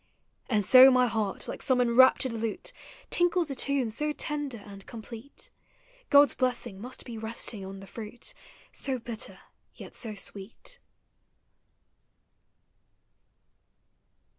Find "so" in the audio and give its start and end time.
0.65-0.89, 3.91-4.11, 8.71-8.97, 9.95-10.15